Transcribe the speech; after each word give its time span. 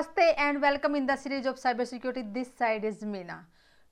Namaste 0.00 0.34
and 0.38 0.62
welcome 0.62 0.94
in 0.94 1.04
the 1.06 1.16
series 1.16 1.44
of 1.44 1.56
cybersecurity. 1.56 2.32
This 2.32 2.48
side 2.56 2.84
is 2.84 3.02
Meena. 3.02 3.40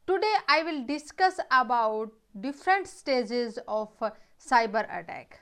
Today 0.06 0.32
I 0.48 0.62
will 0.62 0.86
discuss 0.86 1.38
about 1.50 2.12
different 2.40 2.86
stages 2.86 3.58
of 3.68 3.90
cyber 4.40 4.84
attack. 4.84 5.40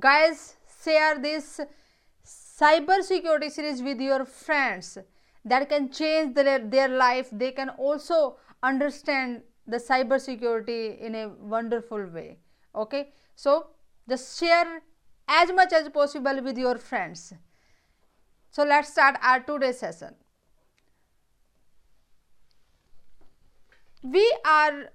Guys, 0.00 0.56
share 0.82 1.20
this 1.20 1.60
cybersecurity 2.26 3.50
series 3.50 3.80
with 3.80 4.00
your 4.00 4.24
friends 4.24 4.98
that 5.44 5.68
can 5.68 5.92
change 5.92 6.34
their, 6.34 6.58
their 6.58 6.88
life. 6.88 7.28
They 7.30 7.52
can 7.52 7.68
also 7.68 8.38
understand 8.60 9.42
the 9.68 9.76
cybersecurity 9.76 10.98
in 11.00 11.14
a 11.14 11.28
wonderful 11.28 12.06
way. 12.06 12.38
Okay, 12.74 13.12
so 13.36 13.68
just 14.08 14.40
share 14.40 14.82
as 15.28 15.52
much 15.52 15.72
as 15.72 15.88
possible 15.90 16.42
with 16.42 16.58
your 16.58 16.78
friends. 16.78 17.34
So 18.52 18.64
let's 18.64 18.90
start 18.90 19.16
our 19.22 19.40
today's 19.40 19.78
session. 19.78 20.14
We 24.02 24.30
are 24.44 24.90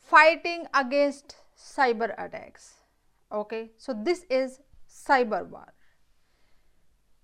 fighting 0.00 0.64
against 0.72 1.36
cyber 1.54 2.14
attacks. 2.16 2.76
Okay, 3.30 3.72
so 3.76 3.92
this 3.92 4.24
is 4.30 4.60
cyber 4.88 5.46
war. 5.46 5.74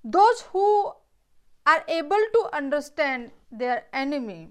Those 0.04 0.42
who 0.52 0.92
are 1.64 1.82
able 1.88 2.26
to 2.34 2.50
understand 2.52 3.30
their 3.50 3.84
enemy 3.95 4.50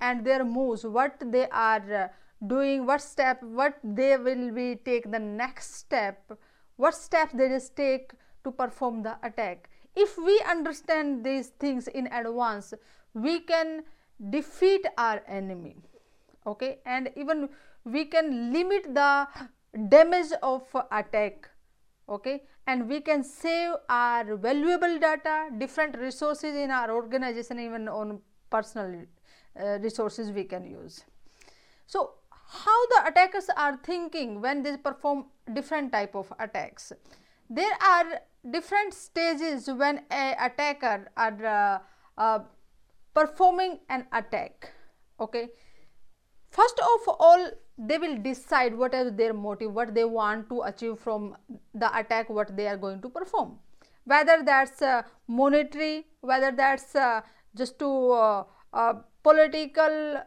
and 0.00 0.24
their 0.24 0.46
moves, 0.46 0.84
what 0.84 1.22
they 1.26 1.46
are 1.50 1.94
uh, 1.94 2.08
doing, 2.46 2.86
what 2.86 3.02
step, 3.02 3.42
what 3.42 3.74
they 3.84 4.16
will 4.16 4.50
be 4.50 4.76
take 4.76 5.10
the 5.12 5.18
next 5.18 5.74
step, 5.74 6.32
what 6.76 6.94
steps 6.94 7.34
they 7.34 7.50
just 7.50 7.76
take 7.76 8.12
to 8.48 8.52
perform 8.52 9.02
the 9.02 9.16
attack. 9.22 9.68
If 9.94 10.16
we 10.16 10.40
understand 10.48 11.24
these 11.24 11.48
things 11.60 11.88
in 11.88 12.06
advance, 12.06 12.74
we 13.14 13.40
can 13.40 13.82
defeat 14.30 14.86
our 14.96 15.22
enemy. 15.26 15.76
Okay, 16.46 16.78
and 16.86 17.10
even 17.16 17.48
we 17.84 18.04
can 18.06 18.52
limit 18.52 18.94
the 18.94 19.26
damage 19.88 20.32
of 20.42 20.62
attack. 20.90 21.50
Okay, 22.08 22.44
and 22.66 22.88
we 22.88 23.00
can 23.00 23.22
save 23.22 23.74
our 23.88 24.36
valuable 24.36 24.98
data, 24.98 25.48
different 25.58 25.98
resources 25.98 26.56
in 26.56 26.70
our 26.70 26.90
organization, 26.90 27.60
even 27.60 27.88
on 27.88 28.20
personal 28.48 29.02
uh, 29.60 29.78
resources 29.80 30.32
we 30.32 30.44
can 30.44 30.64
use. 30.64 31.04
So, 31.86 32.12
how 32.30 32.86
the 32.86 33.08
attackers 33.08 33.50
are 33.54 33.76
thinking 33.82 34.40
when 34.40 34.62
they 34.62 34.78
perform 34.78 35.26
different 35.52 35.92
type 35.92 36.14
of 36.14 36.32
attacks? 36.38 36.92
There 37.50 37.72
are 37.82 38.20
different 38.50 38.94
stages 38.94 39.68
when 39.68 40.02
a 40.10 40.36
attacker 40.40 41.10
are 41.16 41.46
uh, 41.46 41.78
uh, 42.20 42.38
performing 43.14 43.78
an 43.88 44.06
attack 44.12 44.72
okay? 45.20 45.48
First 46.50 46.80
of 46.80 47.14
all 47.18 47.50
they 47.76 47.98
will 47.98 48.16
decide 48.18 48.74
what 48.74 48.94
is 48.94 49.12
their 49.14 49.32
motive 49.32 49.72
what 49.72 49.94
they 49.94 50.04
want 50.04 50.48
to 50.48 50.62
achieve 50.62 50.98
from 50.98 51.36
the 51.74 51.96
attack 51.96 52.28
what 52.28 52.56
they 52.56 52.66
are 52.66 52.76
going 52.76 53.00
to 53.02 53.08
perform. 53.08 53.58
Whether 54.04 54.42
that's 54.42 54.82
uh, 54.82 55.02
monetary 55.26 56.06
whether 56.20 56.50
that's 56.50 56.94
uh, 56.94 57.20
just 57.54 57.78
to 57.78 58.10
uh, 58.12 58.44
uh, 58.72 58.94
political 59.22 60.22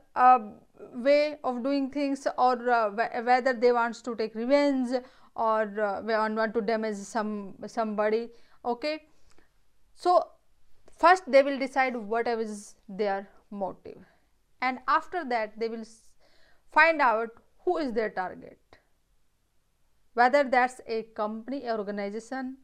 way 0.94 1.38
of 1.44 1.64
doing 1.64 1.90
things 1.92 2.28
or 2.38 2.56
whether 3.24 3.54
they 3.54 3.72
wants 3.72 4.02
to 4.02 4.16
take 4.16 4.34
revenge 4.36 4.90
or 5.36 5.80
uh, 5.80 6.02
want, 6.04 6.54
to 6.54 6.62
damage 6.62 6.96
some 6.96 7.56
somebody 7.68 8.30
okay? 8.66 9.04
So 9.96 10.28
first 10.98 11.24
they 11.32 11.42
will 11.44 11.58
decide 11.58 11.96
what 11.96 12.28
is 12.28 12.76
their 12.88 13.28
motive. 13.50 13.98
And 14.62 14.80
after 14.88 15.24
that 15.26 15.60
they 15.60 15.70
will 15.70 15.86
find 16.72 17.02
out 17.02 17.30
who 17.66 17.78
is 17.78 17.94
their 17.94 18.10
target. 18.10 18.60
Whether 20.14 20.44
that's 20.44 20.82
a 20.88 21.04
company 21.16 21.70
organization 21.70 22.58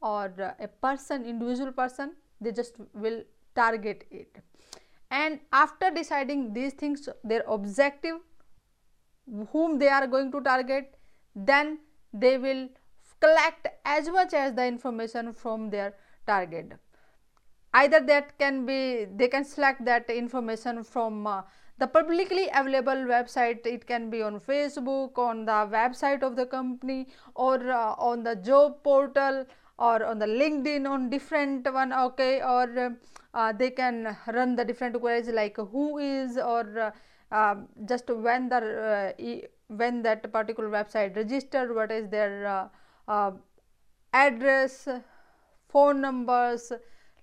or 0.00 0.32
uh, 0.40 0.52
a 0.58 0.68
person 0.68 1.24
individual 1.24 1.72
person 1.72 2.12
they 2.40 2.52
just 2.52 2.76
will 2.94 3.22
target 3.54 4.06
it. 4.10 4.36
And 5.10 5.40
after 5.52 5.90
deciding 5.90 6.52
these 6.52 6.72
things 6.72 7.08
their 7.22 7.44
objective 7.46 8.16
whom 9.52 9.78
they 9.78 9.88
are 9.88 10.06
going 10.06 10.30
to 10.32 10.40
target 10.40 10.96
then 11.34 11.78
they 12.14 12.38
will 12.38 12.68
collect 13.20 13.68
as 13.84 14.08
much 14.08 14.32
as 14.32 14.54
the 14.54 14.64
information 14.66 15.32
from 15.32 15.70
their 15.70 15.94
target. 16.26 16.72
Either 17.74 18.00
that 18.00 18.38
can 18.38 18.64
be 18.64 19.04
they 19.04 19.28
can 19.28 19.44
select 19.44 19.84
that 19.84 20.08
information 20.08 20.84
from 20.84 21.26
uh, 21.26 21.42
the 21.78 21.86
publicly 21.86 22.48
available 22.54 23.00
website. 23.14 23.66
It 23.66 23.86
can 23.86 24.10
be 24.10 24.22
on 24.22 24.38
facebook 24.38 25.18
on 25.18 25.44
the 25.44 25.60
website 25.78 26.22
of 26.22 26.36
the 26.36 26.46
company 26.46 27.08
or 27.34 27.56
uh, 27.70 27.94
on 27.98 28.22
the 28.22 28.36
job 28.36 28.82
portal 28.84 29.44
or 29.78 30.04
on 30.04 30.20
the 30.20 30.26
linkedin 30.26 30.88
on 30.88 31.10
different 31.10 31.72
one 31.72 31.92
okay? 31.92 32.40
Or 32.42 32.96
uh, 33.34 33.52
they 33.52 33.70
can 33.70 34.16
run 34.32 34.54
the 34.54 34.64
different 34.64 35.00
queries 35.00 35.28
like 35.28 35.56
who 35.56 35.98
is 35.98 36.38
or 36.38 36.78
uh, 36.78 36.90
um, 37.34 37.66
just 37.88 38.08
when 38.08 38.48
the 38.48 39.12
uh, 39.18 39.46
when 39.68 40.02
that 40.02 40.32
particular 40.32 40.68
website 40.70 41.16
registered 41.16 41.74
what 41.74 41.90
is 41.90 42.08
their 42.08 42.46
uh, 42.46 42.68
uh, 43.08 43.30
address 44.12 44.88
phone 45.68 46.00
numbers 46.00 46.72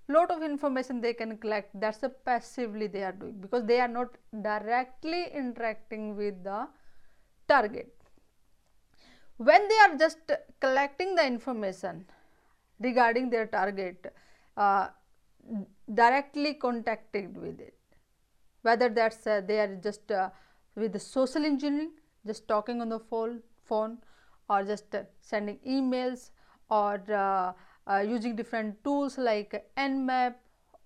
lot 0.08 0.30
of 0.30 0.42
information 0.42 1.00
they 1.00 1.14
can 1.14 1.36
collect. 1.38 1.78
That's 1.80 2.02
a 2.02 2.08
passively 2.08 2.86
they 2.86 3.02
are 3.02 3.12
doing 3.12 3.40
because 3.40 3.64
they 3.64 3.80
are 3.80 3.88
not 3.88 4.08
directly 4.42 5.28
interacting 5.34 6.16
with 6.16 6.42
the 6.44 6.68
target. 7.48 7.94
When 9.36 9.68
they 9.68 9.78
are 9.86 9.96
just 9.96 10.18
collecting 10.60 11.14
the 11.14 11.26
information 11.26 12.04
regarding 12.80 13.30
their 13.30 13.46
target 13.46 14.12
uh, 14.56 14.88
directly 15.92 16.54
contacted 16.54 17.36
with 17.36 17.60
it 17.60 17.74
whether 18.62 18.88
that's 18.88 19.26
uh, 19.26 19.40
they 19.44 19.58
are 19.58 19.76
just 19.76 20.10
uh, 20.10 20.30
with 20.76 20.92
the 20.92 20.98
social 20.98 21.44
engineering 21.44 21.90
just 22.26 22.46
talking 22.48 22.80
on 22.80 22.88
the 22.88 22.98
phone, 22.98 23.40
phone 23.64 23.98
or 24.48 24.62
just 24.64 24.94
sending 25.20 25.58
emails 25.66 26.30
or 26.70 27.00
uh, 27.12 27.52
uh, 27.90 27.98
using 28.00 28.36
different 28.36 28.82
tools 28.84 29.18
like 29.18 29.64
Nmap, 29.76 30.34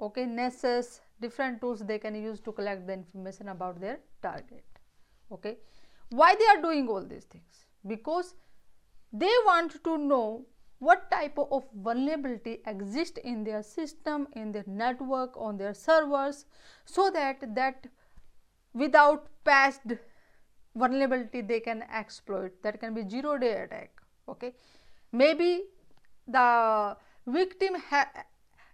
okay, 0.01 0.27
Nessus, 0.27 1.01
different 1.21 1.61
tools 1.61 1.81
they 1.81 1.99
can 1.99 2.15
use 2.15 2.41
to 2.41 2.53
collect 2.53 2.87
the 2.87 2.93
information 2.93 3.49
about 3.49 3.81
their 3.81 3.99
target. 4.23 4.65
Okay. 5.31 5.59
Why 6.11 6.35
they 6.35 6.47
are 6.47 6.63
doing 6.63 6.89
all 6.89 7.05
these 7.05 7.25
things? 7.25 7.67
Because 7.87 8.35
they 9.13 9.33
want 9.45 9.83
to 9.85 9.99
know 9.99 10.47
what 10.79 11.11
type 11.11 11.39
of 11.39 11.65
vulnerability 11.75 12.61
exists 12.67 13.19
in 13.25 13.45
their 13.45 13.63
system, 13.63 14.29
in 14.35 14.53
their 14.53 14.65
network, 14.67 15.35
on 15.37 15.57
their 15.57 15.73
servers, 15.73 16.45
so 16.85 17.11
that 17.11 17.55
that 17.55 17.87
without 18.75 19.29
patched 19.43 19.81
vulnerability 20.77 21.41
they 21.41 21.61
can 21.61 21.83
exploit. 21.93 22.63
That 22.63 22.81
can 22.81 22.95
be 22.95 23.09
zero 23.09 23.39
day 23.39 23.63
attack 23.63 23.91
okay? 24.29 24.53
Maybe 25.13 25.65
the 26.27 26.97
victim 27.27 27.77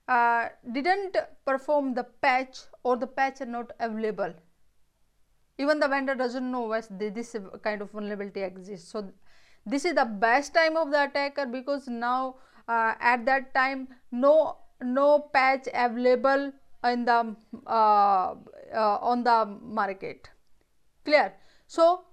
uh, 0.08 0.48
didn't 0.72 1.16
perform 1.44 1.94
the 1.94 2.04
patch 2.04 2.60
or 2.82 2.96
the 2.96 3.06
patch 3.06 3.40
are 3.40 3.46
not 3.46 3.72
available. 3.78 4.34
Even 5.58 5.78
the 5.78 5.88
vendor 5.88 6.14
doesn't 6.14 6.50
know 6.50 6.62
what 6.62 6.88
this 6.98 7.36
kind 7.62 7.82
of 7.82 7.90
vulnerability 7.90 8.40
exists. 8.42 8.90
So 8.90 9.12
this 9.66 9.84
is 9.84 9.94
the 9.94 10.04
best 10.04 10.54
time 10.54 10.76
of 10.76 10.90
the 10.90 11.04
attacker 11.04 11.46
because 11.46 11.86
now 11.86 12.36
uh, 12.68 12.94
at 13.00 13.24
that 13.26 13.54
time 13.54 13.88
no 14.10 14.56
no 14.82 15.20
patch 15.32 15.68
available 15.72 16.52
in 16.84 17.04
the 17.04 17.36
uh, 17.66 18.34
uh, 18.74 18.98
on 19.00 19.22
the 19.22 19.44
market. 19.62 20.30
Clear 21.04 21.34
so, 21.72 22.04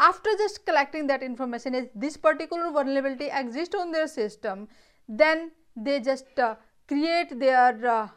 after 0.00 0.30
just 0.36 0.66
collecting 0.66 1.06
that 1.06 1.22
information 1.22 1.76
if 1.76 1.90
this 1.94 2.16
particular 2.16 2.70
vulnerability 2.72 3.28
exists 3.40 3.74
on 3.80 3.92
their 3.92 4.08
system 4.08 4.66
then 5.08 5.52
they 5.76 6.00
just 6.00 6.38
uh, 6.38 6.56
create 6.88 7.38
their 7.38 7.86
uh, 7.86 8.08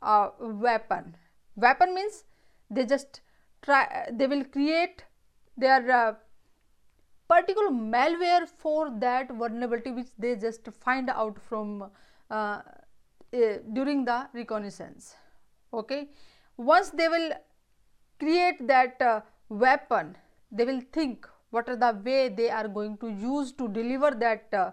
uh, 0.00 0.30
weapon. 0.40 1.14
Weapon 1.54 1.94
means 1.94 2.24
they 2.70 2.86
just 2.86 3.20
try 3.60 4.06
they 4.10 4.26
will 4.26 4.44
create 4.44 5.04
their 5.58 5.90
uh, 5.90 6.14
particular 7.28 7.68
malware 7.68 8.48
for 8.48 8.90
that 9.00 9.34
vulnerability 9.42 9.90
which 9.90 10.14
they 10.18 10.34
just 10.36 10.72
find 10.86 11.10
out 11.10 11.38
from 11.50 11.90
uh, 12.30 12.60
eh, 13.34 13.58
during 13.74 14.06
the 14.06 14.26
reconnaissance. 14.32 15.14
Okay. 15.74 16.08
Once 16.56 16.88
they 16.88 17.08
will 17.08 17.30
create 18.18 18.66
that 18.66 19.00
uh, 19.02 19.20
weapon. 19.52 20.16
They 20.50 20.64
will 20.64 20.82
think 20.92 21.28
what 21.50 21.68
are 21.68 21.76
the 21.76 21.92
way 22.04 22.28
they 22.28 22.50
are 22.50 22.68
going 22.68 22.96
to 22.98 23.08
use 23.08 23.52
to 23.52 23.68
deliver 23.68 24.10
that 24.12 24.52
uh, 24.52 24.70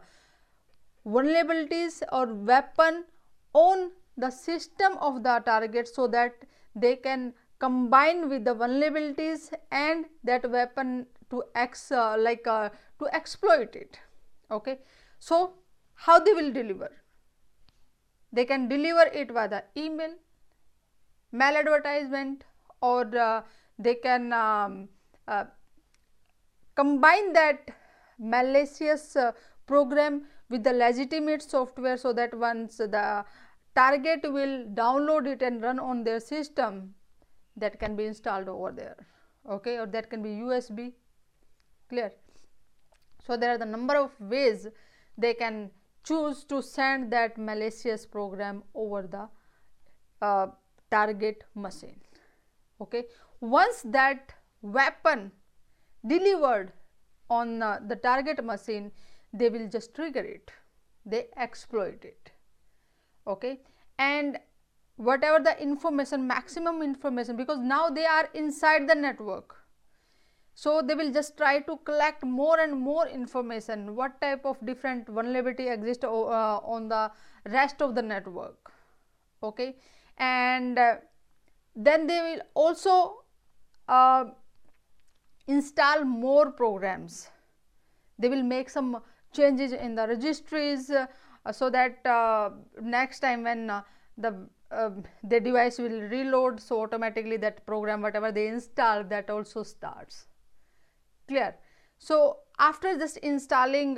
vulnerabilities 1.05 2.01
or 2.11 2.25
weapon 2.33 3.05
on 3.53 3.91
the 4.17 4.29
system 4.29 4.97
of 4.99 5.23
the 5.23 5.41
target 5.45 5.87
so 5.87 6.07
that 6.07 6.33
they 6.75 6.95
can 6.95 7.33
combine 7.59 8.29
with 8.29 8.45
the 8.45 8.55
vulnerabilities 8.55 9.51
and 9.71 10.05
that 10.23 10.49
weapon 10.49 11.05
to 11.29 11.43
ex 11.55 11.91
uh, 11.91 12.15
like 12.17 12.47
uh, 12.47 12.69
to 12.99 13.07
exploit 13.13 13.75
it. 13.75 13.99
Okay? 14.49 14.79
So 15.19 15.53
how 15.95 16.19
they 16.19 16.33
will 16.33 16.51
deliver? 16.51 16.91
They 18.31 18.45
can 18.45 18.67
deliver 18.69 19.07
it 19.13 19.31
via 19.31 19.49
the 19.49 19.63
email 19.75 20.13
mail 21.31 21.57
advertisement 21.57 22.43
or 22.81 23.15
uh, 23.15 23.41
they 23.79 23.95
can 23.95 24.33
um, 24.33 24.89
uh, 25.27 25.45
combine 26.75 27.33
that 27.33 27.71
malicious 28.19 29.15
uh, 29.15 29.31
program 29.65 30.23
with 30.49 30.63
the 30.63 30.73
legitimate 30.73 31.41
software 31.41 31.95
so 31.95 32.11
that 32.11 32.33
once 32.37 32.77
the 32.77 33.25
target 33.75 34.21
will 34.23 34.65
download 34.81 35.27
it 35.27 35.41
and 35.41 35.61
run 35.61 35.79
on 35.79 36.03
their 36.03 36.19
system 36.19 36.93
that 37.55 37.79
can 37.79 37.95
be 37.95 38.05
installed 38.05 38.49
over 38.49 38.71
there. 38.71 38.97
Okay? 39.49 39.77
Or 39.77 39.85
that 39.87 40.09
can 40.09 40.21
be 40.21 40.29
usb 40.29 40.91
clear? 41.87 42.11
So 43.25 43.37
there 43.37 43.51
are 43.51 43.57
the 43.57 43.65
number 43.65 43.95
of 43.95 44.11
ways 44.19 44.67
they 45.17 45.33
can 45.33 45.71
choose 46.03 46.43
to 46.45 46.61
send 46.61 47.11
that 47.13 47.37
malicious 47.37 48.05
program 48.05 48.63
over 48.73 49.03
the 49.03 49.29
uh, 50.25 50.47
target 50.89 51.43
machine. 51.55 51.99
Okay 52.81 53.05
once 53.41 53.81
that 53.83 54.33
weapon 54.61 55.31
delivered 56.05 56.73
on 57.29 57.61
uh, 57.61 57.79
the 57.87 57.95
target 57.95 58.43
machine 58.43 58.91
they 59.33 59.49
will 59.49 59.67
just 59.67 59.93
trigger 59.93 60.21
it. 60.21 60.51
They 61.05 61.27
exploit 61.37 62.03
it. 62.03 62.31
Okay? 63.27 63.59
And 63.97 64.39
whatever 64.95 65.39
the 65.43 65.61
information 65.61 66.27
maximum 66.27 66.81
information 66.81 67.37
because 67.37 67.59
now 67.59 67.89
they 67.89 68.05
are 68.05 68.29
inside 68.33 68.87
the 68.89 68.95
network. 68.95 69.55
So 70.55 70.81
they 70.81 70.93
will 70.93 71.13
just 71.13 71.37
try 71.37 71.59
to 71.59 71.77
collect 71.85 72.25
more 72.25 72.59
and 72.59 72.77
more 72.77 73.07
information 73.07 73.95
what 73.95 74.19
type 74.19 74.45
of 74.45 74.57
different 74.65 75.07
vulnerability 75.07 75.69
exists 75.69 76.03
uh, 76.03 76.07
on 76.07 76.89
the 76.89 77.11
rest 77.45 77.81
of 77.81 77.95
the 77.95 78.01
network. 78.01 78.71
Okay? 79.41 79.77
And 80.17 80.77
uh, 80.77 80.95
then 81.75 82.07
they 82.07 82.19
will 82.19 82.41
also 82.55 83.18
uh, 83.89 84.25
install 85.47 86.05
more 86.05 86.51
programs. 86.51 87.29
They 88.19 88.29
will 88.29 88.43
make 88.43 88.69
some 88.69 89.01
changes 89.33 89.73
in 89.73 89.95
the 89.95 90.07
registries 90.07 90.89
uh, 90.89 91.07
so 91.51 91.69
that 91.69 92.05
uh, 92.05 92.51
next 92.81 93.19
time 93.19 93.43
when 93.43 93.69
uh, 93.69 93.81
the 94.17 94.47
the 95.23 95.39
device 95.39 95.79
will 95.79 96.01
reload 96.09 96.59
so 96.61 96.81
automatically 96.81 97.37
that 97.37 97.65
program 97.65 98.03
whatever 98.03 98.31
they 98.31 98.47
install 98.47 99.03
that 99.03 99.27
also 99.27 99.63
starts. 99.63 100.27
Clear? 101.27 101.55
So 101.97 102.37
after 102.59 102.95
just 102.95 103.17
installing 103.17 103.97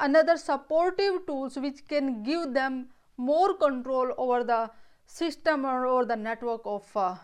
another 0.00 0.36
supportive 0.36 1.26
tools 1.26 1.56
which 1.56 1.86
can 1.86 2.24
give 2.24 2.54
them 2.54 2.88
more 3.16 3.54
control 3.56 4.12
over 4.18 4.42
the 4.42 4.68
system 5.06 5.64
or 5.64 5.86
over 5.86 6.04
the 6.04 6.16
network 6.16 6.62
of 6.64 6.84
uh, 6.96 7.14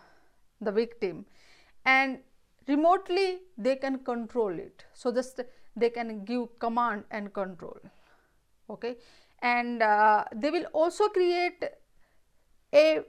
the 0.60 0.70
victim 0.70 1.26
and 1.84 2.18
remotely 2.68 3.40
they 3.58 3.76
can 3.76 3.98
control 3.98 4.58
it. 4.58 4.84
So 4.92 5.12
just 5.12 5.40
they 5.76 5.90
can 5.90 6.24
give 6.24 6.58
command 6.58 7.04
and 7.10 7.32
control. 7.32 7.78
Okay? 8.70 8.96
And 9.40 9.82
uh, 9.82 10.24
they 10.34 10.50
will 10.50 10.66
also 10.72 11.08
create 11.08 11.64
a 12.72 13.00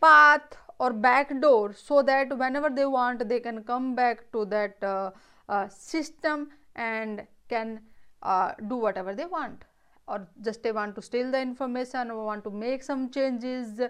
path 0.00 0.56
or 0.78 0.92
back 0.92 1.40
door 1.40 1.72
so 1.72 2.02
that 2.02 2.36
whenever 2.36 2.68
they 2.68 2.84
want 2.84 3.26
they 3.28 3.40
can 3.40 3.62
come 3.62 3.94
back 3.94 4.30
to 4.32 4.44
that 4.44 4.82
uh, 4.82 5.10
uh, 5.48 5.68
system 5.68 6.50
and 6.74 7.26
can 7.48 7.80
uh, 8.22 8.52
do 8.68 8.76
whatever 8.76 9.14
they 9.14 9.26
want. 9.26 9.62
Or 10.06 10.28
just 10.42 10.62
they 10.62 10.72
want 10.72 10.94
to 10.96 11.02
steal 11.02 11.30
the 11.30 11.40
information 11.40 12.10
or 12.10 12.24
want 12.26 12.44
to 12.44 12.50
make 12.50 12.82
some 12.82 13.10
changes. 13.10 13.80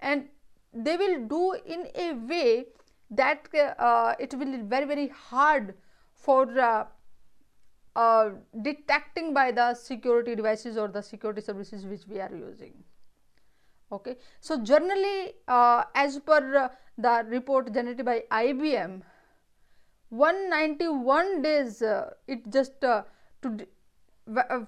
And 0.00 0.28
they 0.72 0.96
will 0.96 1.26
do 1.26 1.56
in 1.66 1.88
a 1.94 2.12
way 2.14 2.66
that 3.10 3.48
uh, 3.78 4.14
it 4.18 4.34
will 4.34 4.52
be 4.56 4.62
very 4.62 4.86
very 4.86 5.08
hard 5.08 5.74
for 6.14 6.58
uh, 6.58 6.84
uh, 7.96 8.30
detecting 8.62 9.34
by 9.34 9.50
the 9.50 9.74
security 9.74 10.34
devices 10.34 10.76
or 10.76 10.88
the 10.88 11.02
security 11.02 11.40
services 11.40 11.86
which 11.86 12.06
we 12.06 12.20
are 12.20 12.34
using. 12.34 12.74
Okay? 13.90 14.16
So 14.40 14.62
generally 14.62 15.32
uh, 15.46 15.84
as 15.94 16.18
per 16.18 16.56
uh, 16.56 16.68
the 16.96 17.24
report 17.28 17.72
generated 17.72 18.04
by 18.04 18.24
IBM 18.30 19.02
191 20.10 21.42
days 21.42 21.82
uh, 21.82 22.10
it 22.26 22.50
just 22.50 22.84
uh, 22.84 23.02
to 23.42 23.48
uh, 23.48 23.64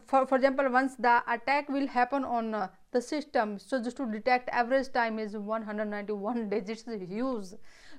for, 0.07 0.27
for 0.27 0.37
example 0.37 0.71
once 0.71 0.95
the 0.97 1.23
attack 1.29 1.69
will 1.69 1.87
happen 1.87 2.25
on 2.25 2.55
uh, 2.55 2.69
the 2.93 3.01
system 3.01 3.59
so 3.59 3.83
just 3.83 3.97
to 3.97 4.11
detect 4.11 4.49
average 4.51 4.93
time 4.93 5.19
is 5.19 5.37
191 5.37 6.49
digits 6.55 6.85
it's 6.87 7.11
huge 7.11 7.47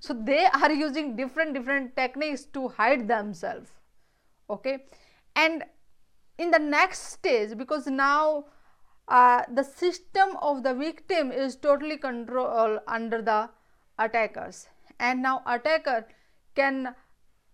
so 0.01 0.15
they 0.15 0.45
are 0.45 0.71
using 0.71 1.15
different 1.15 1.53
different 1.53 1.95
techniques 1.95 2.45
to 2.53 2.69
hide 2.69 3.07
themselves. 3.07 3.69
Okay? 4.49 4.85
And 5.35 5.63
in 6.39 6.49
the 6.49 6.59
next 6.59 7.11
stage 7.13 7.55
because 7.55 7.85
now 7.85 8.45
uh, 9.07 9.43
the 9.53 9.63
system 9.63 10.35
of 10.41 10.63
the 10.63 10.73
victim 10.73 11.31
is 11.31 11.55
totally 11.55 11.97
control 11.97 12.79
under 12.87 13.21
the 13.21 13.49
attackers. 13.99 14.67
And 14.99 15.21
now 15.21 15.43
attacker 15.45 16.07
can 16.55 16.95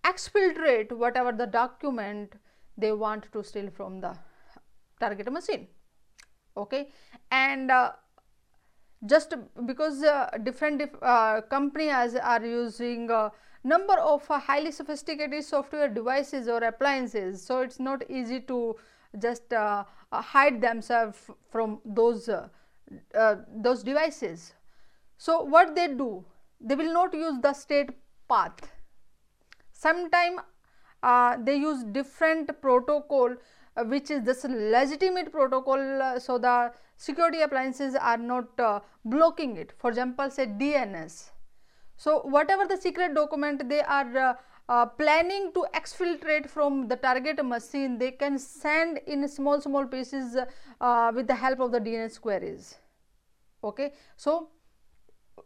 exfiltrate 0.04 0.90
whatever 0.90 1.32
the 1.32 1.46
document 1.46 2.32
they 2.78 2.92
want 2.92 3.30
to 3.32 3.42
steal 3.42 3.70
from 3.70 4.00
the 4.00 4.16
target 5.00 5.30
machine. 5.32 5.66
Okay? 6.56 6.88
And 7.30 7.70
uh, 7.70 7.92
just 9.06 9.34
because 9.66 10.02
uh, 10.02 10.30
different 10.42 10.78
dif 10.78 10.90
uh, 11.02 11.40
companies 11.42 12.16
are 12.16 12.44
using 12.44 13.10
uh, 13.10 13.30
number 13.62 13.94
of 13.94 14.28
uh, 14.30 14.38
highly 14.38 14.70
sophisticated 14.72 15.44
software 15.44 15.88
devices 15.88 16.48
or 16.48 16.58
appliances 16.64 17.44
so 17.44 17.60
it's 17.60 17.78
not 17.78 18.02
easy 18.10 18.40
to 18.40 18.76
just 19.20 19.52
uh, 19.52 19.84
hide 20.12 20.60
themselves 20.60 21.30
from 21.50 21.80
those 21.84 22.28
those 23.54 23.82
devices. 23.82 24.54
So 25.18 25.42
what 25.42 25.74
they 25.74 25.88
do? 25.88 26.24
They 26.60 26.74
will 26.74 26.92
not 26.92 27.12
use 27.12 27.34
the 27.42 27.52
state 27.52 27.90
path. 28.28 28.70
Sometime 29.72 30.40
uh, 31.02 31.36
they 31.42 31.56
use 31.56 31.84
different 31.84 32.60
protocol 32.60 33.34
uh, 33.76 33.84
which 33.84 34.10
is 34.10 34.22
this 34.24 34.44
legitimate 34.44 35.30
protocol 35.32 36.02
uh, 36.02 36.18
so 36.18 36.38
the 36.38 36.72
security 36.96 37.42
appliances 37.42 37.94
are 37.94 38.16
not 38.16 38.58
uh, 38.58 38.80
blocking 39.04 39.56
it. 39.56 39.72
For 39.78 39.90
example 39.90 40.30
say 40.30 40.46
DNS 40.46 41.30
so 41.96 42.20
whatever 42.22 42.66
the 42.66 42.76
secret 42.76 43.14
document 43.14 43.68
they 43.68 43.82
are 43.82 44.16
uh, 44.16 44.34
uh, 44.68 44.86
planning 44.86 45.50
to 45.54 45.64
exfiltrate 45.74 46.48
from 46.48 46.88
the 46.88 46.96
target 46.96 47.44
machine 47.44 47.98
they 47.98 48.10
can 48.10 48.38
send 48.38 48.98
in 49.06 49.26
small 49.28 49.60
small 49.60 49.86
pieces 49.86 50.36
with 51.14 51.26
the 51.26 51.34
help 51.34 51.60
of 51.60 51.72
the 51.72 51.80
DNS 51.80 52.20
queries. 52.20 52.76
Okay? 53.64 53.92
So 54.16 54.50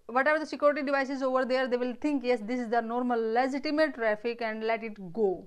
whatever 0.07 0.39
the 0.39 0.47
security 0.47 0.83
devices 0.83 1.23
over 1.23 1.45
there 1.45 1.67
they 1.69 1.77
will 1.77 1.95
think 1.95 2.25
yes 2.25 2.41
this 2.43 2.61
is 2.61 2.69
the 2.69 2.81
normal 2.81 3.21
legitimate 3.33 3.95
traffic 3.95 4.43
and 4.43 4.65
let 4.65 4.83
it 4.83 5.13
go. 5.13 5.47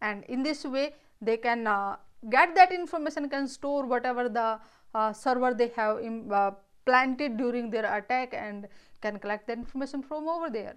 And 0.00 0.24
in 0.24 0.42
this 0.42 0.64
way 0.64 0.94
they 1.20 1.36
can 1.36 1.66
uh, 1.66 1.96
get 2.30 2.54
that 2.54 2.72
information 2.72 3.28
can 3.28 3.48
store 3.48 3.86
whatever 3.86 4.28
the 4.28 4.58
uh, 4.94 5.12
server 5.12 5.54
they 5.54 5.68
have 5.76 6.00
Im, 6.00 6.30
uh, 6.32 6.50
planted 6.84 7.36
during 7.36 7.70
their 7.70 7.96
attack 7.96 8.34
and 8.34 8.68
can 9.00 9.18
collect 9.18 9.46
the 9.46 9.52
information 9.52 10.02
from 10.02 10.28
over 10.28 10.50
there. 10.50 10.76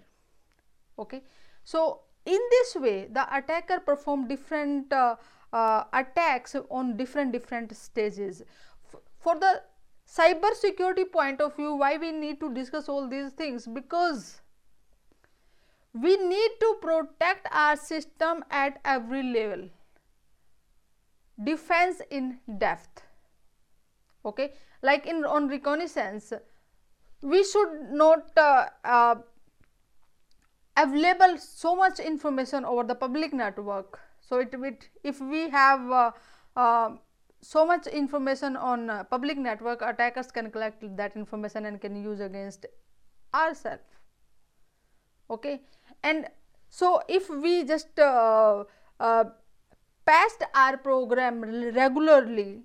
Okay? 0.98 1.24
So 1.63 2.01
in 2.25 2.39
this 2.51 2.75
way 2.75 3.08
the 3.12 3.25
attacker 3.36 3.79
perform 3.79 4.27
different 4.27 4.91
uh, 4.91 5.15
uh, 5.51 5.84
attacks 5.93 6.55
on 6.69 6.98
different 6.98 7.31
different 7.31 7.75
stages. 7.75 8.43
F 8.93 9.00
for 9.19 9.39
the 9.39 9.62
cyber 10.18 10.54
security 10.54 11.06
point 11.06 11.42
of 11.42 11.56
view 11.56 11.75
why 11.75 11.98
we 11.98 12.12
need 12.12 12.39
to 12.39 12.54
discuss 12.54 12.89
all 12.89 13.08
these 13.08 13.32
things? 13.34 13.68
Because 13.68 14.42
we 15.94 16.18
need 16.18 16.51
to 16.60 16.75
protect 16.82 17.48
our 17.51 17.75
system 17.75 18.44
at 18.50 18.80
every 18.86 19.24
level. 19.24 19.70
Defense 21.44 22.01
in 22.10 22.39
depth. 22.58 23.04
Okay? 24.25 24.54
Like 24.82 25.06
in 25.06 25.25
on 25.25 25.48
reconnaissance 25.48 26.34
we 27.22 27.44
should 27.44 27.92
not 27.92 28.32
uh, 28.38 28.66
uh, 28.84 29.16
available 30.78 31.38
so 31.38 31.75
much 31.75 32.00
information 32.00 32.66
over 32.66 32.84
the 32.84 32.96
public 32.96 33.34
network. 33.34 34.00
So 34.22 34.39
it, 34.39 34.54
it 34.54 34.89
if 35.04 35.20
we 35.20 35.50
have 35.50 35.92
uh, 35.92 36.12
uh 36.56 36.89
so 37.41 37.65
much 37.65 37.88
information 37.88 38.55
on 38.58 38.89
uh, 38.89 39.03
public 39.03 39.38
network 39.38 39.81
attackers 39.81 40.31
can 40.31 40.51
collect 40.51 40.84
that 40.98 41.15
information 41.15 41.65
and 41.65 41.79
can 41.79 42.01
use 42.01 42.19
against 42.19 42.65
ourselves. 43.34 43.84
Okay? 45.29 45.62
And 46.03 46.27
so 46.69 47.01
if 47.08 47.29
we 47.29 47.63
just 47.63 47.98
uh, 48.00 48.63
uh, 49.00 49.24
passed 50.05 50.43
our 50.53 50.77
program 50.77 51.41
regularly 51.75 52.63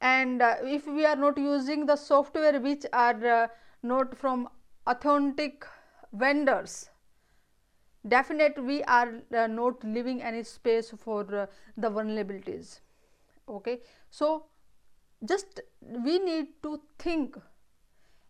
and 0.00 0.42
uh, 0.42 0.56
if 0.62 0.86
we 0.86 1.04
are 1.04 1.16
not 1.16 1.38
using 1.38 1.86
the 1.86 1.96
software 1.96 2.60
which 2.60 2.84
are 2.92 3.26
uh, 3.26 3.48
not 3.82 4.16
from 4.16 4.48
authentic 4.86 5.64
vendors 6.12 6.90
definitely 8.06 8.62
we 8.62 8.82
are 8.84 9.20
uh, 9.36 9.46
not 9.46 9.82
leaving 9.84 10.22
any 10.22 10.42
space 10.42 10.92
for 10.96 11.24
the 11.24 11.90
vulnerabilities 11.90 12.80
okay? 13.48 13.80
So 14.10 14.46
just 15.24 15.60
we 15.80 16.18
need 16.18 16.62
to 16.62 16.80
think. 16.98 17.36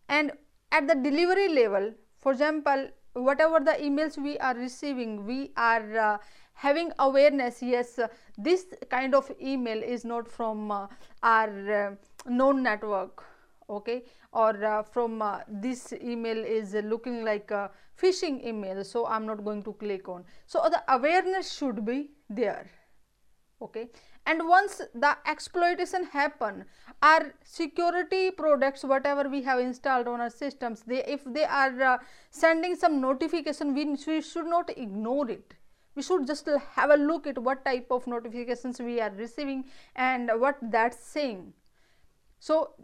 And 0.09 0.33
at 0.73 0.87
the 0.89 0.95
delivery 0.95 1.49
level 1.49 1.93
for 2.19 2.33
example 2.33 2.89
whatever 3.13 3.59
the 3.61 3.73
emails 3.73 4.17
we 4.17 4.39
are 4.39 4.55
receiving 4.55 5.25
we 5.27 5.53
are 5.57 5.99
uh, 5.99 6.19
having 6.55 6.93
awareness. 6.99 7.63
Yes 7.63 7.99
uh, 7.99 8.09
this 8.37 8.67
kind 8.91 9.15
of 9.15 9.31
email 9.41 9.83
is 9.83 10.05
not 10.05 10.29
from 10.29 10.71
uh, 10.71 10.87
our 11.23 11.73
uh, 11.73 11.95
known 12.27 12.63
network 12.63 13.25
okay? 13.71 14.05
Or 14.33 14.65
uh, 14.65 14.83
from 14.83 15.21
uh, 15.21 15.41
this 15.49 15.93
email 15.93 16.39
is 16.39 16.75
looking 16.75 17.25
like 17.25 17.51
a 17.51 17.71
phishing 18.01 18.45
email 18.47 18.85
so 18.85 19.07
i'm 19.07 19.27
not 19.27 19.45
going 19.45 19.63
to 19.65 19.73
click 19.73 20.09
on. 20.09 20.25
So 20.47 20.67
the 20.71 20.83
awareness 20.93 21.53
should 21.53 21.85
be 21.85 22.11
there 22.31 22.67
okay? 23.61 23.89
And 24.27 24.47
once 24.47 24.81
the 24.95 25.17
exploitation 25.27 26.05
happen 26.05 26.65
our 27.03 27.35
security 27.45 28.31
products 28.31 28.83
whatever 28.85 29.29
we 29.29 29.43
have 29.43 29.59
installed 29.59 30.09
on 30.09 30.21
our 30.21 30.31
systems 30.31 30.83
they 30.87 31.05
if 31.05 31.25
they 31.25 31.45
are 31.45 31.83
uh, 31.83 31.99
sending 32.31 32.75
some 32.75 33.01
notification 33.01 33.75
we, 33.75 33.85
we 34.07 34.21
should 34.21 34.47
not 34.47 34.71
ignore 34.77 35.31
it. 35.31 35.55
We 35.95 36.03
should 36.03 36.27
just 36.27 36.49
have 36.75 36.91
a 36.91 36.97
look 36.97 37.27
at 37.27 37.39
what 37.39 37.65
type 37.65 37.89
of 37.91 38.07
notifications 38.07 38.79
we 38.81 39.01
are 39.01 39.11
receiving 39.11 39.65
and 39.97 40.31
what 40.37 40.57
that's 40.63 41.05
saying. 41.05 41.53
So 42.39 42.75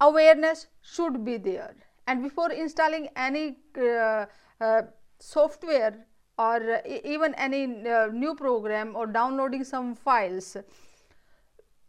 awareness 0.00 0.66
should 0.80 1.24
be 1.24 1.36
there. 1.36 1.74
And 2.06 2.22
before 2.22 2.52
installing 2.52 3.08
any 3.16 3.56
uh, 3.76 4.26
uh, 4.60 4.82
software 5.18 6.06
or 6.38 6.80
even 7.04 7.34
any 7.34 7.64
uh, 7.88 8.06
new 8.06 8.34
program 8.34 8.96
or 8.96 9.06
downloading 9.06 9.64
some 9.64 9.94
files 9.94 10.56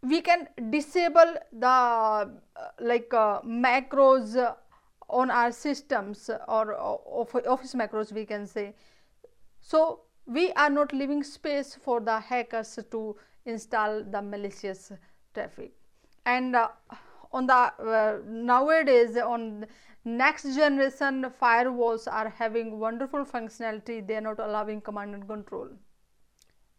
we 0.02 0.20
can 0.20 0.48
disable 0.70 1.34
the 1.52 1.66
uh, 1.66 2.26
like 2.80 3.12
uh, 3.12 3.40
macros 3.42 4.36
on 5.08 5.30
our 5.30 5.52
systems 5.52 6.30
or 6.48 6.74
office 6.74 7.74
macros 7.74 8.12
we 8.12 8.24
can 8.24 8.46
say. 8.46 8.74
So 9.60 10.00
we 10.26 10.52
are 10.52 10.70
not 10.70 10.92
leaving 10.92 11.22
space 11.22 11.76
for 11.82 12.00
the 12.00 12.18
hackers 12.20 12.78
to 12.90 13.16
install 13.44 14.02
the 14.04 14.22
malicious 14.22 14.92
traffic. 15.34 15.72
And 16.24 16.56
uh, 16.56 16.68
on 17.32 17.46
the 17.46 17.54
uh, 17.54 18.18
nowadays 18.26 19.16
on 19.16 19.66
next 20.06 20.44
generation 20.54 21.26
firewalls 21.42 22.06
are 22.10 22.28
having 22.28 22.78
wonderful 22.78 23.24
functionality. 23.24 24.06
They 24.06 24.16
are 24.16 24.20
not 24.20 24.38
allowing 24.38 24.80
command 24.80 25.14
and 25.14 25.26
control. 25.26 25.68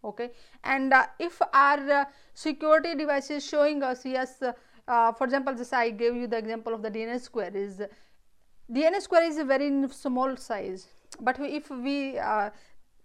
Okay? 0.04 0.32
And 0.64 0.94
uh, 0.94 1.08
if 1.20 1.42
our 1.54 1.92
uh, 1.92 2.06
security 2.34 2.96
device 2.96 3.30
is 3.30 3.46
showing 3.46 3.84
us 3.84 4.06
yes 4.06 4.42
uh, 4.88 5.12
for 5.12 5.26
example 5.26 5.54
just 5.54 5.74
i 5.74 5.90
gave 5.90 6.16
you 6.16 6.28
the 6.28 6.38
example 6.38 6.74
of 6.74 6.82
the 6.82 6.90
dns 6.90 7.30
query 7.30 7.64
is 7.64 7.82
dns 8.72 9.10
query 9.10 9.28
is 9.28 9.38
a 9.38 9.44
very 9.44 9.70
small 9.90 10.38
size. 10.38 10.88
But 11.20 11.40
if 11.40 11.70
we 11.70 12.18
uh, 12.18 12.52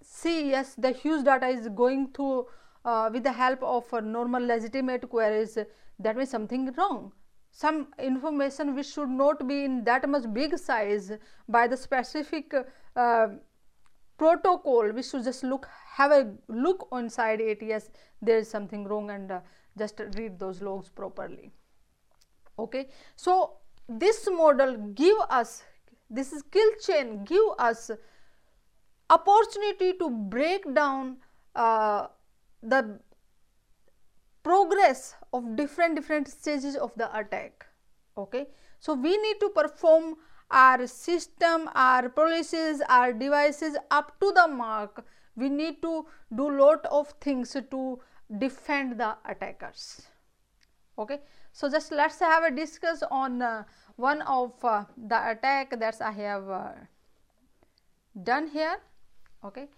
see 0.02 0.50
yes 0.50 0.74
the 0.76 0.90
huge 0.90 1.24
data 1.24 1.48
is 1.48 1.68
going 1.68 2.08
through 2.12 2.46
uh, 2.84 3.10
with 3.12 3.24
the 3.24 3.32
help 3.32 3.62
of 3.62 3.90
normal 4.04 4.44
legitimate 4.44 5.08
queries 5.08 5.58
that 5.98 6.16
means 6.16 6.30
something 6.30 6.72
wrong 6.76 7.12
some 7.52 7.86
information 7.98 8.74
which 8.74 8.86
should 8.86 9.08
not 9.08 9.46
be 9.46 9.64
in 9.64 9.84
that 9.84 10.08
much 10.08 10.24
big 10.32 10.58
size 10.58 11.12
by 11.48 11.66
the 11.68 11.76
specific 11.76 12.54
uh, 12.96 13.28
protocol 14.18 14.90
we 14.92 15.02
should 15.02 15.24
just 15.24 15.44
look 15.44 15.68
have 15.96 16.12
a 16.12 16.32
look 16.48 16.88
inside 16.92 17.40
yes 17.60 17.90
there 18.20 18.38
is 18.38 18.48
something 18.48 18.84
wrong 18.84 19.10
and 19.10 19.30
uh, 19.30 19.40
just 19.78 20.00
read 20.16 20.38
those 20.38 20.62
logs 20.62 20.88
properly. 20.88 21.50
Okay? 22.58 22.88
So 23.16 23.54
this 23.88 24.28
model 24.30 24.76
give 24.94 25.16
us 25.28 25.62
this 26.08 26.32
is 26.32 26.42
kill 26.42 26.70
chain 26.84 27.24
give 27.24 27.42
us 27.58 27.90
opportunity 29.10 29.94
to 29.98 30.10
break 30.10 30.72
down 30.74 31.16
uh, 31.54 32.06
the 32.62 32.98
progress 34.42 35.14
of 35.32 35.56
different 35.56 35.94
different 35.94 36.28
stages 36.28 36.76
of 36.76 36.94
the 36.96 37.08
attack. 37.16 37.66
Okay? 38.16 38.46
So 38.80 38.94
we 38.94 39.16
need 39.16 39.40
to 39.40 39.50
perform 39.50 40.16
our 40.50 40.86
system 40.86 41.70
our 41.74 42.08
policies 42.10 42.82
our 42.88 43.12
devices 43.12 43.76
up 43.90 44.18
to 44.20 44.32
the 44.32 44.46
mark. 44.48 45.04
We 45.34 45.48
need 45.48 45.80
to 45.82 46.06
do 46.34 46.50
lot 46.58 46.84
of 46.86 47.14
things 47.20 47.56
to 47.70 48.00
defend 48.38 49.00
the 49.00 49.16
attackers. 49.24 50.02
Okay? 50.98 51.20
So 51.52 51.70
just 51.70 51.92
let's 51.92 52.18
have 52.20 52.44
a 52.44 52.50
discuss 52.50 53.02
on 53.10 53.40
uh, 53.40 53.64
one 53.96 54.22
of 54.22 54.52
uh, 54.64 54.84
the 54.96 55.30
attack 55.30 55.78
that 55.78 56.00
i 56.00 56.10
have 56.10 56.48
uh, 56.48 56.72
done 58.22 58.48
here. 58.48 58.76
Okay 59.44 59.68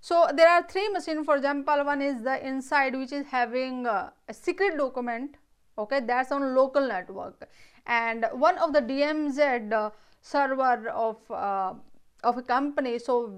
so 0.00 0.26
there 0.34 0.48
are 0.48 0.62
three 0.62 0.88
machines. 0.88 1.26
For 1.26 1.36
example 1.36 1.84
one 1.84 2.00
is 2.00 2.22
the 2.22 2.46
inside 2.46 2.96
which 2.96 3.12
is 3.12 3.26
having 3.26 3.86
uh, 3.86 4.10
a 4.28 4.34
secret 4.34 4.78
document. 4.78 5.36
Okay 5.78 6.00
that's 6.00 6.32
on 6.32 6.54
local 6.54 6.86
network. 6.86 7.48
And 7.86 8.26
one 8.32 8.58
of 8.58 8.72
the 8.72 8.80
dmz 8.80 9.72
uh, 9.72 9.90
server 10.22 10.88
of 10.88 11.16
uh, 11.30 11.74
of 12.24 12.38
a 12.38 12.42
company. 12.42 12.98
So 12.98 13.32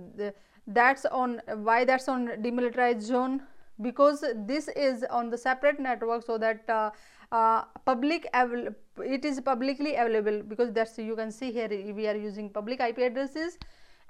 that's 0.66 1.04
on 1.06 1.40
why 1.56 1.84
that's 1.84 2.08
on 2.08 2.28
demilitarized 2.28 3.02
zone? 3.02 3.42
Because 3.80 4.24
this 4.46 4.68
is 4.68 5.04
on 5.10 5.30
the 5.30 5.38
separate 5.38 5.80
network 5.80 6.24
so 6.24 6.38
that 6.38 6.68
uh, 6.68 6.90
uh, 7.32 7.64
public 7.84 8.28
it 8.34 9.24
is 9.24 9.40
publicly 9.40 9.96
available 9.96 10.42
because 10.42 10.72
that's 10.72 10.98
you 10.98 11.16
can 11.16 11.32
see 11.32 11.50
here 11.50 11.68
we 11.68 12.06
are 12.06 12.16
using 12.16 12.50
public 12.50 12.80
ip 12.80 12.98
addresses. 12.98 13.58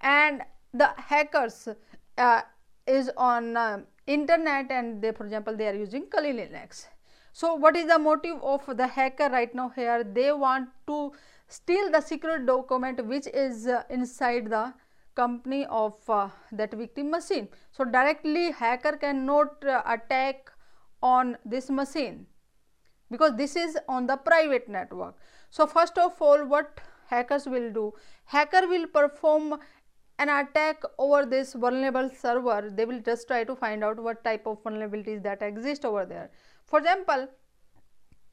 And 0.00 0.42
the 0.74 0.90
hackers 0.96 1.68
uh, 2.18 2.42
is 2.86 3.10
on 3.16 3.56
uh, 3.56 3.80
internet 4.06 4.70
and 4.70 5.00
they 5.02 5.12
for 5.12 5.24
example 5.24 5.56
they 5.56 5.68
are 5.68 5.74
using 5.74 6.06
Kali 6.06 6.32
Linux. 6.32 6.86
So 7.32 7.54
what 7.54 7.76
is 7.76 7.86
the 7.86 7.98
motive 7.98 8.42
of 8.42 8.76
the 8.76 8.86
hacker 8.86 9.28
right 9.30 9.54
now 9.54 9.70
here 9.74 10.04
they 10.04 10.32
want 10.32 10.68
to 10.86 11.12
steal 11.48 11.90
the 11.90 12.00
secret 12.00 12.46
document 12.46 13.04
which 13.06 13.26
is 13.28 13.66
uh, 13.66 13.82
inside 13.90 14.50
the 14.50 14.74
company 15.14 15.66
of 15.66 15.94
uh, 16.08 16.28
that 16.52 16.72
victim 16.74 17.10
machine. 17.10 17.48
So 17.70 17.84
directly 17.84 18.50
hacker 18.50 18.96
cannot 18.96 19.64
uh, 19.64 19.82
attack 19.86 20.50
on 21.02 21.36
this 21.44 21.70
machine 21.70 22.26
because 23.10 23.36
this 23.36 23.56
is 23.56 23.78
on 23.88 24.06
the 24.06 24.16
private 24.16 24.68
network. 24.68 25.16
So 25.50 25.66
first 25.66 25.98
of 25.98 26.20
all 26.20 26.46
what 26.46 26.80
hackers 27.06 27.46
will 27.46 27.70
do 27.72 27.92
hacker 28.24 28.66
will 28.66 28.86
perform 28.86 29.58
an 30.18 30.28
attack 30.28 30.82
over 30.98 31.24
this 31.26 31.54
vulnerable 31.54 32.08
server 32.08 32.70
they 32.70 32.84
will 32.84 33.00
just 33.00 33.26
try 33.26 33.42
to 33.44 33.56
find 33.56 33.82
out 33.82 33.98
what 33.98 34.22
type 34.24 34.46
of 34.46 34.62
vulnerabilities 34.62 35.22
that 35.22 35.42
exist 35.42 35.84
over 35.84 36.04
there. 36.04 36.30
For 36.66 36.78
example 36.78 37.28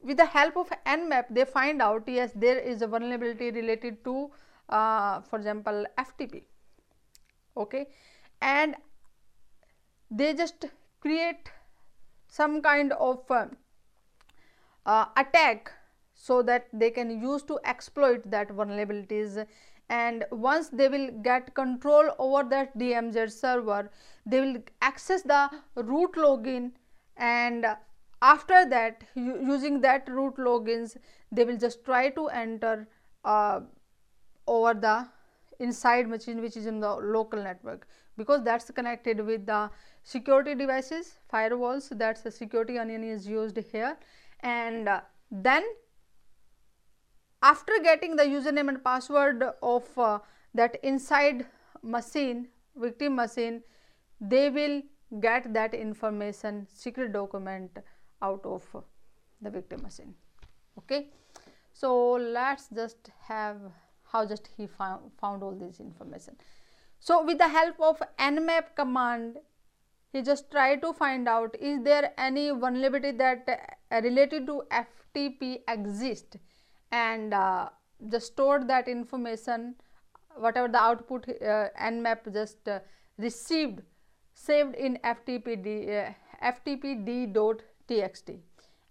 with 0.02 0.16
the 0.16 0.24
help 0.24 0.56
of 0.56 0.70
nmap 0.86 1.26
they 1.30 1.44
find 1.44 1.82
out 1.82 2.04
yes 2.06 2.32
there 2.34 2.58
is 2.58 2.80
a 2.80 2.86
vulnerability 2.86 3.50
related 3.50 4.02
to 4.04 4.30
uh, 4.70 5.20
for 5.20 5.36
example 5.36 5.84
ftp 5.98 6.42
okay? 7.56 7.88
And 8.40 8.76
they 10.10 10.34
just 10.34 10.66
create 11.00 11.50
some 12.28 12.62
kind 12.62 12.92
of 12.92 13.30
uh, 13.30 13.46
uh, 14.86 15.06
attack 15.16 15.72
so 16.14 16.42
that 16.42 16.66
they 16.72 16.90
can 16.90 17.10
use 17.22 17.42
to 17.44 17.58
exploit 17.64 18.30
that 18.30 18.48
vulnerabilities 18.48 19.46
and 19.90 20.24
once 20.30 20.68
they 20.68 20.88
will 20.88 21.10
get 21.22 21.52
control 21.54 22.10
over 22.18 22.48
that 22.48 22.76
DMZ 22.78 23.30
server 23.30 23.90
they 24.24 24.40
will 24.40 24.56
access 24.80 25.22
the 25.22 25.50
root 25.74 26.12
login. 26.12 26.70
And 27.16 27.66
after 28.22 28.64
that 28.70 29.02
using 29.14 29.80
that 29.80 30.08
root 30.08 30.36
logins 30.36 30.96
they 31.32 31.44
will 31.44 31.56
just 31.56 31.84
try 31.84 32.08
to 32.10 32.28
enter 32.28 32.86
uh, 33.24 33.60
over 34.46 34.74
the 34.74 35.08
inside 35.58 36.08
machine 36.08 36.40
which 36.40 36.56
is 36.56 36.66
in 36.66 36.78
the 36.78 36.94
local 36.94 37.42
network. 37.42 37.88
Because 38.16 38.44
that's 38.44 38.70
connected 38.70 39.26
with 39.26 39.44
the 39.44 39.70
security 40.04 40.54
devices 40.54 41.14
firewalls 41.32 41.88
that's 41.98 42.22
the 42.22 42.30
security 42.30 42.78
onion 42.78 43.02
is 43.02 43.26
used 43.26 43.58
here. 43.72 43.96
And 44.40 44.88
uh, 44.88 45.00
then 45.32 45.64
after 47.42 47.72
getting 47.82 48.16
the 48.16 48.24
username 48.24 48.68
and 48.68 48.82
password 48.84 49.42
of 49.62 49.98
uh, 49.98 50.18
that 50.54 50.76
inside 50.82 51.46
machine 51.82 52.48
victim 52.76 53.14
machine 53.16 53.62
they 54.20 54.50
will 54.50 54.82
get 55.20 55.52
that 55.54 55.74
information 55.74 56.66
secret 56.72 57.12
document 57.12 57.78
out 58.22 58.44
of 58.44 58.64
the 59.40 59.50
victim 59.50 59.82
machine. 59.82 60.14
Okay? 60.78 61.08
So 61.72 62.12
let's 62.12 62.68
just 62.74 63.10
have 63.26 63.56
how 64.12 64.26
just 64.26 64.48
he 64.56 64.66
found, 64.66 65.10
found 65.20 65.42
all 65.42 65.52
this 65.52 65.80
information. 65.80 66.36
So 66.98 67.24
with 67.24 67.38
the 67.38 67.48
help 67.48 67.80
of 67.80 68.02
nmap 68.18 68.76
command 68.76 69.38
he 70.12 70.22
just 70.22 70.50
tried 70.50 70.82
to 70.82 70.92
find 70.92 71.28
out 71.28 71.56
is 71.60 71.82
there 71.82 72.12
any 72.18 72.50
vulnerability 72.50 73.16
that 73.16 73.48
uh, 73.90 74.00
related 74.02 74.46
to 74.46 74.62
ftp 74.70 75.60
exist 75.68 76.36
and 76.92 77.34
uh, 77.34 77.68
just 78.08 78.28
stored 78.28 78.66
that 78.68 78.88
information 78.88 79.74
whatever 80.36 80.68
the 80.68 80.78
output 80.78 81.28
uh, 81.28 81.68
nmap 81.92 82.32
just 82.32 82.68
uh, 82.68 82.78
received 83.18 83.82
saved 84.34 84.74
in 84.74 84.98
ftpd 85.04 85.68
uh, 86.00 86.12
ftpd.txt 86.52 88.38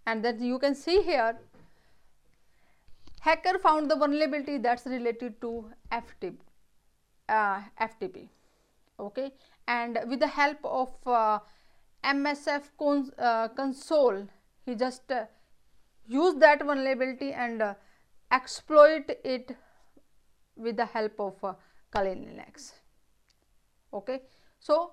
and 0.05 0.23
then 0.23 0.43
you 0.43 0.59
can 0.59 0.75
see 0.75 1.01
here 1.01 1.37
hacker 3.21 3.57
found 3.59 3.89
the 3.91 3.95
vulnerability 3.95 4.57
that's 4.57 4.85
related 4.85 5.39
to 5.41 5.65
ftp 5.91 6.35
uh, 7.27 7.61
ftp 7.81 8.27
okay? 8.99 9.31
And 9.67 9.99
with 10.07 10.19
the 10.19 10.27
help 10.27 10.57
of 10.63 10.89
uh, 11.05 11.39
msf 12.03 12.63
cons 12.77 13.11
uh, 13.17 13.49
console 13.49 14.27
he 14.65 14.75
just 14.75 15.11
uh, 15.11 15.25
used 16.07 16.39
that 16.39 16.63
vulnerability 16.63 17.33
and 17.33 17.61
uh, 17.61 17.73
exploit 18.31 19.09
it 19.23 19.55
with 20.55 20.77
the 20.77 20.85
help 20.85 21.19
of 21.19 21.43
uh, 21.43 21.53
Kali 21.91 22.09
Linux. 22.09 22.73
Okay, 23.93 24.21
so 24.59 24.91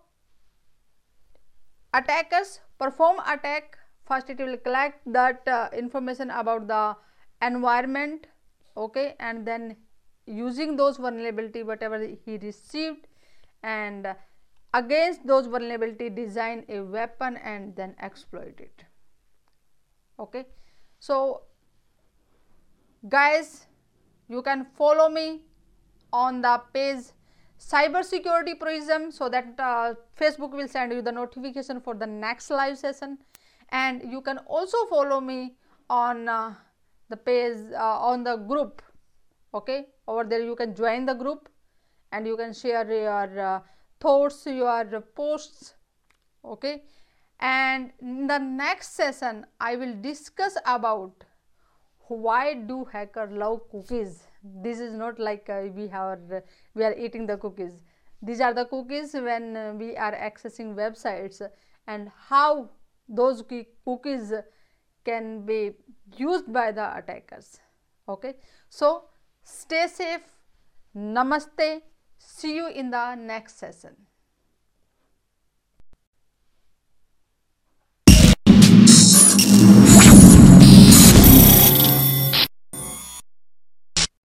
attackers 1.93 2.61
perform 2.79 3.19
attack. 3.27 3.79
First, 4.05 4.31
it 4.31 4.39
will 4.39 4.57
collect 4.57 5.01
that 5.13 5.47
uh, 5.49 5.69
information 5.77 6.31
about 6.31 6.69
the 6.69 6.97
environment. 7.43 8.29
Okay, 8.77 9.15
and 9.19 9.47
then 9.47 9.77
using 10.27 10.77
those 10.77 10.97
vulnerability, 10.97 11.63
whatever 11.63 11.99
he 11.99 12.39
received, 12.39 13.07
and 13.63 14.15
against 14.75 15.27
those 15.27 15.47
vulnerability, 15.47 16.11
design 16.11 16.65
a 16.69 16.81
weapon 16.81 17.37
and 17.39 17.75
then 17.75 17.95
exploit 18.01 18.61
it. 18.61 18.85
Okay, 20.19 20.47
so 20.99 21.43
guys 23.09 23.67
you 24.29 24.43
can 24.43 24.67
follow 24.77 25.09
me 25.09 25.43
on 26.13 26.41
the 26.41 26.61
page 26.73 27.05
cyber 27.59 28.05
security 28.05 28.55
prism 28.55 29.11
so 29.11 29.29
that 29.29 29.55
uh, 29.59 29.95
facebook 30.21 30.53
will 30.53 30.69
send 30.69 30.93
you 30.93 31.03
the 31.03 31.13
notification 31.13 31.81
for 31.81 31.95
the 31.95 32.07
next 32.07 32.51
live 32.51 32.79
session. 32.79 33.19
And 33.71 34.03
you 34.13 34.21
can 34.21 34.39
also 34.47 34.79
follow 34.87 35.21
me 35.21 35.57
on 35.91 36.29
uh, 36.29 36.55
the 37.09 37.17
page 37.17 37.59
uh, 37.75 37.99
on 38.11 38.23
the 38.25 38.37
group 38.37 38.83
okay? 39.55 39.87
Over 40.07 40.25
there 40.25 40.43
you 40.43 40.55
can 40.55 40.75
join 40.75 41.07
the 41.07 41.15
group 41.15 41.49
and 42.13 42.27
you 42.27 42.37
can 42.37 42.53
share 42.53 42.91
your 42.91 43.41
uh, 43.41 43.61
thoughts 44.01 44.47
your 44.47 45.01
posts 45.15 45.75
okay? 46.45 46.85
And 47.41 47.93
in 48.01 48.27
the 48.27 48.39
next 48.39 48.95
session 48.95 49.47
i 49.61 49.77
will 49.77 49.95
discuss 50.01 50.57
about 50.65 51.25
why 52.09 52.55
do 52.55 52.85
hacker 52.85 53.29
love 53.31 53.61
cookies? 53.71 54.25
This 54.43 54.81
is 54.81 54.93
not 54.93 55.19
like 55.19 55.49
uh, 55.49 55.63
we 55.75 55.89
have 55.89 56.21
we 56.75 56.85
are 56.85 56.95
eating 56.95 57.27
the 57.27 57.37
cookies. 57.37 57.83
These 58.23 58.41
are 58.41 58.55
the 58.55 58.65
cookies 58.65 59.13
when 59.15 59.57
uh, 59.57 59.75
we 59.77 59.97
are 59.97 60.13
accessing 60.13 60.75
websites. 60.75 61.43
And 61.87 62.11
how 62.29 62.71
those 63.09 63.43
cookies 63.85 64.33
can 65.05 65.47
be 65.47 65.73
used 66.17 66.53
by 66.53 66.73
the 66.73 66.97
attackers. 66.97 67.61
Okay? 68.09 68.35
So 68.69 69.05
stay 69.43 69.87
safe. 69.87 70.23
Namaste. 70.97 71.83
See 72.19 72.57
you 72.57 72.69
in 72.69 72.91
the 72.91 73.15
next 73.15 73.59
session 73.59 73.95